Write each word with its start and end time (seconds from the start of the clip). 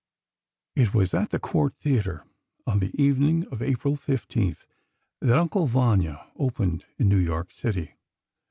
It 0.75 0.95
was 0.95 1.13
at 1.13 1.29
the 1.29 1.37
Cort 1.37 1.75
Theatre, 1.75 2.25
on 2.65 2.79
the 2.79 2.89
evening 2.99 3.45
of 3.51 3.61
April 3.61 3.95
15, 3.95 4.55
that 5.21 5.37
"Uncle 5.37 5.67
Vanya" 5.67 6.25
opened 6.35 6.85
in 6.97 7.07
New 7.07 7.17
York 7.19 7.51
City. 7.51 7.93